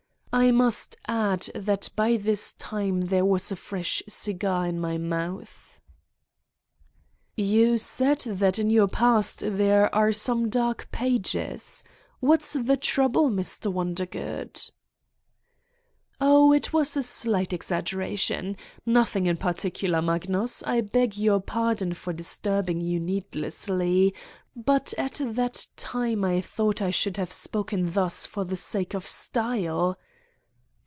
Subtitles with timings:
[0.33, 5.81] I must add that by this time there was a fresh cigar in my mouth.
[7.35, 11.83] 117 Satan's Diary "You said that in your past there are some dark pages...
[12.21, 13.69] What's the trouble, Mr.
[13.69, 14.61] Wonder good 1"' i
[16.21, 16.53] Oh!
[16.53, 18.55] it was a slight exaggeration.
[18.85, 20.63] Nothing in particular, Magnus.
[20.63, 24.13] I beg your pardon for dis turbing you needlessly,
[24.55, 29.05] but at that time I thought I should have spoken thus for the sake of
[29.05, 29.99] style